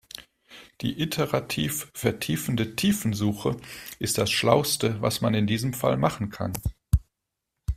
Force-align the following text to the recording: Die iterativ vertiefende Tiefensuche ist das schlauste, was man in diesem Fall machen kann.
Die 0.81 0.99
iterativ 0.99 1.91
vertiefende 1.93 2.75
Tiefensuche 2.75 3.57
ist 3.99 4.17
das 4.17 4.31
schlauste, 4.31 4.99
was 4.99 5.21
man 5.21 5.35
in 5.35 5.45
diesem 5.45 5.73
Fall 5.73 5.95
machen 5.95 6.31
kann. 6.31 6.53